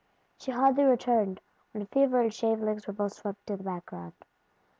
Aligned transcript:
She 0.35 0.49
hardly 0.49 0.83
returned, 0.85 1.41
when 1.73 1.85
fever 1.85 2.21
and 2.21 2.33
shavelings 2.33 2.87
were 2.87 2.93
both 2.93 3.13
swept 3.13 3.47
into 3.51 3.57
the 3.61 3.69
background. 3.69 4.13